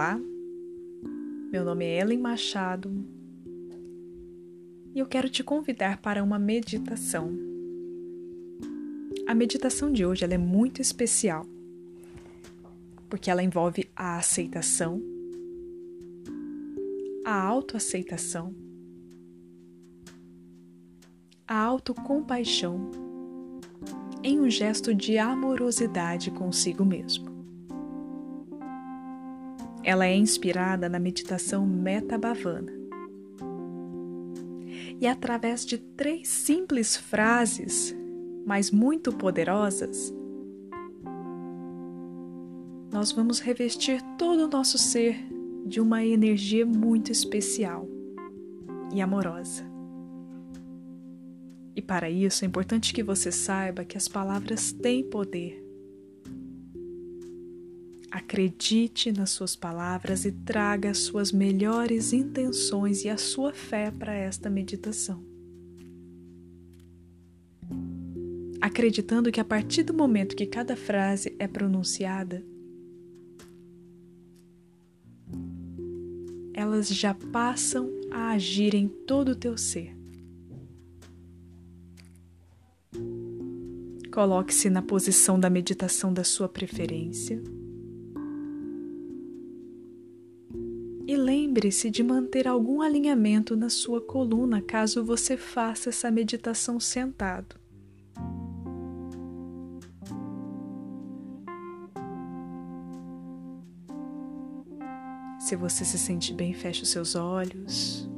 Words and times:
Olá, 0.00 0.18
meu 1.52 1.62
nome 1.62 1.84
é 1.84 2.00
Ellen 2.00 2.18
Machado 2.18 2.90
e 4.94 4.98
eu 4.98 5.04
quero 5.04 5.28
te 5.28 5.44
convidar 5.44 5.98
para 5.98 6.24
uma 6.24 6.38
meditação. 6.38 7.30
A 9.26 9.34
meditação 9.34 9.92
de 9.92 10.06
hoje 10.06 10.24
é 10.24 10.38
muito 10.38 10.80
especial 10.80 11.44
porque 13.10 13.30
ela 13.30 13.42
envolve 13.42 13.90
a 13.94 14.16
aceitação, 14.16 15.02
a 17.22 17.34
autoaceitação, 17.34 18.54
a 21.46 21.58
autocompaixão 21.58 22.90
em 24.22 24.40
um 24.40 24.48
gesto 24.48 24.94
de 24.94 25.18
amorosidade 25.18 26.30
consigo 26.30 26.86
mesmo. 26.86 27.29
Ela 29.82 30.06
é 30.06 30.14
inspirada 30.14 30.88
na 30.88 30.98
meditação 30.98 31.66
Metabhavana. 31.66 32.72
E 35.00 35.06
através 35.06 35.64
de 35.64 35.78
três 35.78 36.28
simples 36.28 36.96
frases, 36.96 37.96
mas 38.44 38.70
muito 38.70 39.12
poderosas, 39.12 40.14
nós 42.92 43.12
vamos 43.12 43.40
revestir 43.40 44.02
todo 44.18 44.44
o 44.44 44.48
nosso 44.48 44.76
ser 44.76 45.16
de 45.64 45.80
uma 45.80 46.04
energia 46.04 46.66
muito 46.66 47.10
especial 47.10 47.88
e 48.92 49.00
amorosa. 49.00 49.64
E 51.74 51.80
para 51.80 52.10
isso 52.10 52.44
é 52.44 52.48
importante 52.48 52.92
que 52.92 53.02
você 53.02 53.32
saiba 53.32 53.84
que 53.84 53.96
as 53.96 54.08
palavras 54.08 54.72
têm 54.72 55.02
poder 55.02 55.69
Acredite 58.10 59.12
nas 59.12 59.30
suas 59.30 59.54
palavras 59.54 60.24
e 60.24 60.32
traga 60.32 60.90
as 60.90 60.98
suas 60.98 61.30
melhores 61.30 62.12
intenções 62.12 63.04
e 63.04 63.08
a 63.08 63.16
sua 63.16 63.52
fé 63.52 63.92
para 63.92 64.12
esta 64.12 64.50
meditação. 64.50 65.24
Acreditando 68.60 69.30
que 69.30 69.40
a 69.40 69.44
partir 69.44 69.84
do 69.84 69.94
momento 69.94 70.34
que 70.34 70.44
cada 70.44 70.76
frase 70.76 71.34
é 71.38 71.46
pronunciada, 71.46 72.44
elas 76.52 76.88
já 76.88 77.14
passam 77.14 77.90
a 78.10 78.30
agir 78.30 78.74
em 78.74 78.88
todo 78.88 79.30
o 79.30 79.36
teu 79.36 79.56
ser. 79.56 79.96
Coloque-se 84.12 84.68
na 84.68 84.82
posição 84.82 85.38
da 85.38 85.48
meditação 85.48 86.12
da 86.12 86.24
sua 86.24 86.48
preferência. 86.48 87.40
Lembre-se 91.50 91.90
de 91.90 92.04
manter 92.04 92.46
algum 92.46 92.80
alinhamento 92.80 93.56
na 93.56 93.68
sua 93.68 94.00
coluna 94.00 94.62
caso 94.62 95.04
você 95.04 95.36
faça 95.36 95.88
essa 95.88 96.08
meditação 96.08 96.78
sentado. 96.78 97.56
Se 105.40 105.56
você 105.56 105.84
se 105.84 105.98
sente 105.98 106.32
bem, 106.32 106.54
feche 106.54 106.84
os 106.84 106.88
seus 106.88 107.16
olhos 107.16 108.08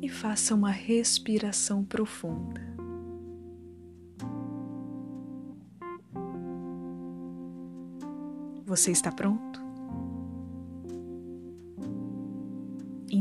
e 0.00 0.08
faça 0.08 0.54
uma 0.54 0.70
respiração 0.70 1.84
profunda. 1.84 2.62
Você 8.64 8.90
está 8.90 9.12
pronto? 9.12 9.59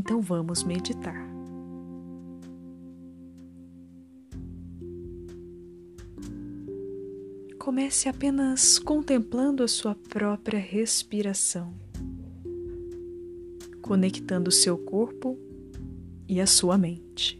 Então 0.10 0.22
vamos 0.22 0.64
meditar. 0.64 1.24
Comece 7.60 8.10
apenas 8.10 8.80
contemplando 8.80 9.62
a 9.64 9.68
sua 9.68 9.94
própria 9.94 10.60
respiração, 10.60 11.76
conectando 13.84 14.52
seu 14.52 14.80
corpo 14.80 15.38
e 16.28 16.42
a 16.42 16.48
sua 16.48 16.76
mente. 16.76 17.40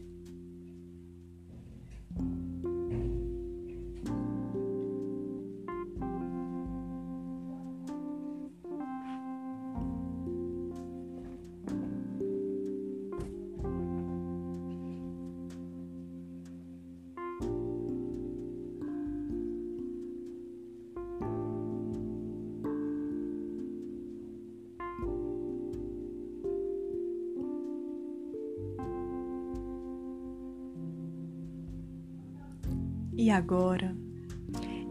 E 33.22 33.30
agora, 33.30 33.94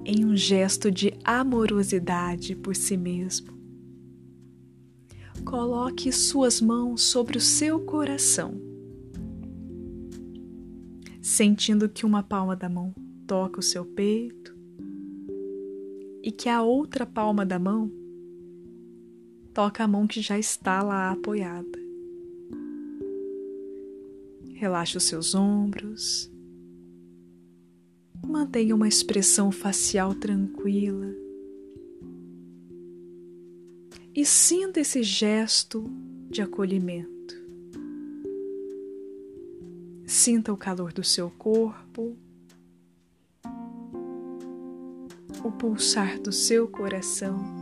em 0.05 0.23
um 0.27 0.37
gesto 0.37 0.91
de 0.91 1.15
amorosidade 1.25 2.55
por 2.55 2.77
si 2.77 2.95
mesmo, 2.95 3.59
coloque 5.47 6.13
suas 6.13 6.61
mãos 6.61 7.01
sobre 7.01 7.39
o 7.39 7.41
seu 7.41 7.81
coração, 7.87 8.61
sentindo 11.23 11.89
que 11.89 12.05
uma 12.05 12.23
palma 12.23 12.55
da 12.55 12.69
mão 12.69 12.95
toca 13.27 13.61
o 13.61 13.63
seu 13.63 13.87
peito 13.87 14.55
e 16.23 16.31
que 16.31 16.51
a 16.51 16.61
outra 16.61 17.07
palma 17.07 17.47
da 17.47 17.59
mão 17.59 17.91
toca 19.55 19.85
a 19.85 19.89
mão 19.89 20.07
que 20.07 20.21
já 20.21 20.39
está 20.39 20.83
lá 20.83 21.13
apoiada. 21.13 21.79
Relaxe 24.53 24.99
os 24.99 25.05
seus 25.05 25.35
ombros 25.35 26.31
Mantenha 28.27 28.75
uma 28.75 28.89
expressão 28.89 29.51
facial 29.51 30.15
tranquila. 30.15 31.15
E 34.15 34.25
sinta 34.25 34.81
esse 34.81 35.03
gesto 35.03 35.91
de 36.31 36.43
acolhimento. 36.43 37.19
Sinta 40.07 40.53
o 40.53 40.57
calor 40.57 40.93
do 40.93 41.05
seu 41.05 41.31
corpo, 41.31 42.17
o 45.45 45.53
pulsar 45.53 46.19
do 46.19 46.33
seu 46.33 46.67
coração. 46.67 47.58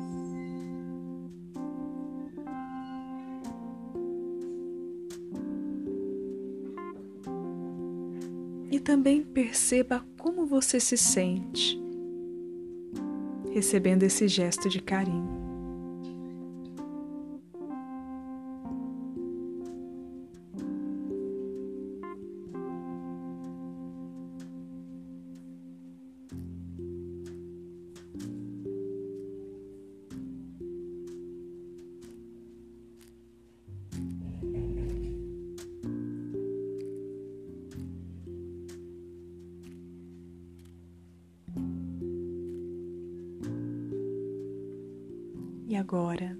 E 8.71 8.81
também 8.81 9.23
perceba 9.23 10.05
como 10.19 10.47
você 10.47 10.81
se 10.81 10.97
sente 10.97 11.81
recebendo 13.53 14.03
esse 14.03 14.29
gesto 14.29 14.69
de 14.69 14.83
carinho. 14.83 15.36
E 45.69 45.75
agora 45.75 46.39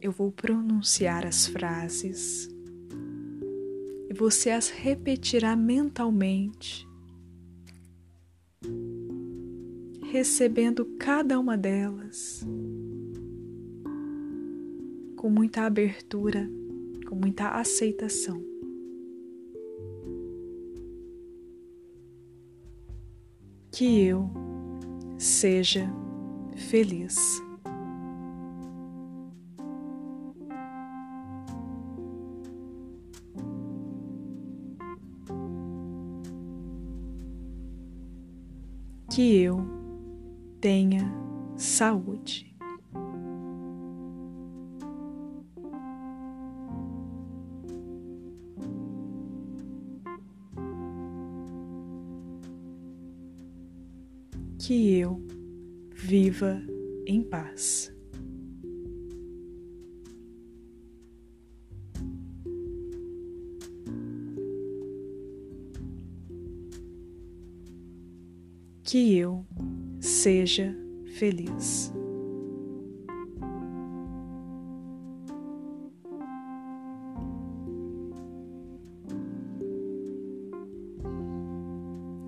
eu 0.00 0.12
vou 0.12 0.30
pronunciar 0.30 1.26
as 1.26 1.46
frases 1.48 2.48
e 4.08 4.14
você 4.14 4.50
as 4.50 4.68
repetirá 4.68 5.56
mentalmente, 5.56 6.88
recebendo 10.10 10.84
cada 10.96 11.38
uma 11.40 11.56
delas 11.58 12.46
com 15.16 15.28
muita 15.28 15.62
abertura, 15.62 16.48
com 17.08 17.16
muita 17.16 17.48
aceitação. 17.50 18.40
Que 23.72 24.04
eu 24.04 24.30
seja 25.18 25.88
feliz. 26.60 27.16
Que 39.10 39.42
eu 39.42 39.66
tenha 40.60 41.10
saúde. 41.56 42.50
que 54.58 55.00
eu 55.00 55.20
viva 56.10 56.60
em 57.06 57.22
paz. 57.22 57.94
Que 68.82 69.16
eu 69.16 69.46
seja 70.00 70.76
feliz. 71.14 71.92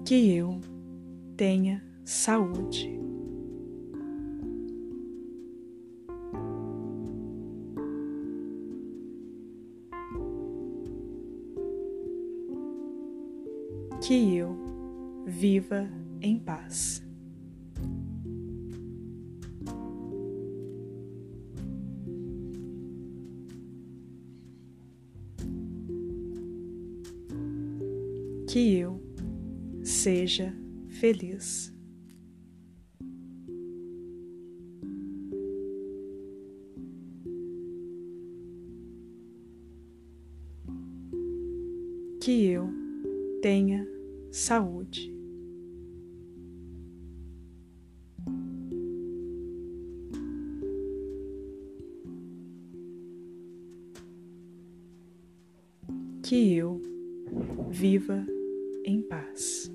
Que 0.04 0.36
eu 0.36 0.60
tenha 1.36 1.84
saúde. 2.04 3.01
Que 14.04 14.36
eu 14.36 14.56
viva 15.24 15.88
em 16.20 16.36
paz. 16.36 17.00
Que 28.48 28.74
eu 28.74 29.00
seja 29.84 30.52
feliz. 30.88 31.72
Que 42.20 42.46
eu 42.46 42.68
tenha 43.40 43.91
saúde. 44.32 45.12
Que 56.22 56.56
eu 56.56 56.80
viva 57.70 58.26
em 58.84 59.02
paz. 59.02 59.71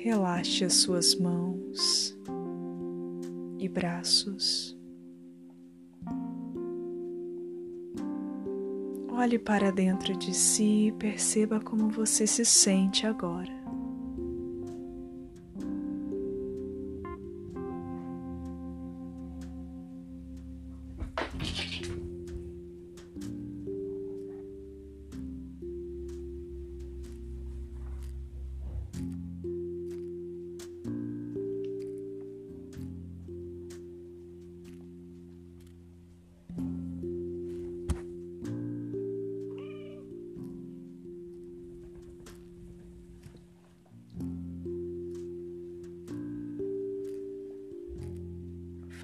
Relaxe 0.00 0.64
as 0.64 0.74
suas 0.74 1.16
mãos 1.16 2.16
e 3.58 3.68
braços. 3.68 4.78
Olhe 9.10 9.40
para 9.40 9.72
dentro 9.72 10.16
de 10.16 10.32
si 10.32 10.86
e 10.86 10.92
perceba 10.92 11.58
como 11.58 11.88
você 11.88 12.28
se 12.28 12.44
sente 12.44 13.08
agora. 13.08 13.57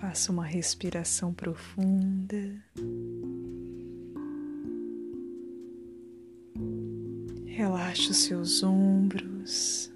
Faça 0.07 0.31
uma 0.31 0.45
respiração 0.45 1.33
profunda. 1.33 2.63
Relaxe 7.47 8.11
os 8.11 8.19
seus 8.19 8.63
ombros. 8.63 9.91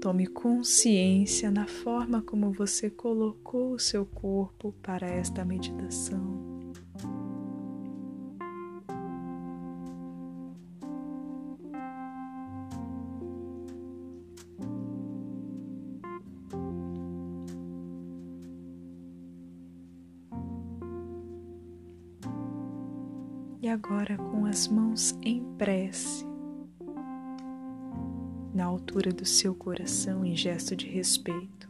Tome 0.00 0.26
consciência 0.26 1.52
na 1.52 1.68
forma 1.68 2.20
como 2.20 2.50
você 2.50 2.90
colocou 2.90 3.74
o 3.74 3.78
seu 3.78 4.04
corpo 4.04 4.74
para 4.82 5.06
esta 5.06 5.44
meditação. 5.44 6.53
E 23.64 23.68
agora, 23.68 24.18
com 24.18 24.44
as 24.44 24.68
mãos 24.68 25.18
em 25.22 25.42
prece, 25.56 26.26
na 28.52 28.66
altura 28.66 29.10
do 29.10 29.24
seu 29.24 29.54
coração, 29.54 30.22
em 30.22 30.36
gesto 30.36 30.76
de 30.76 30.86
respeito, 30.86 31.66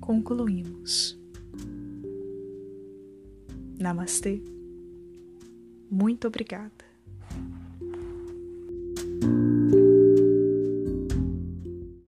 concluímos. 0.00 1.20
Namastê. 3.78 4.42
Muito 5.90 6.28
obrigada. 6.28 6.85